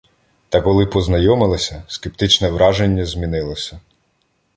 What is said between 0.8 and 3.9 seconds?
познайомилися, скептичне враження змінилося.